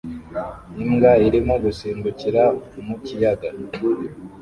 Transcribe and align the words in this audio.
Imbwa 0.83 1.11
irimo 1.27 1.55
gusimbukira 1.63 2.43
mu 2.85 2.95
kiyaga 3.05 3.49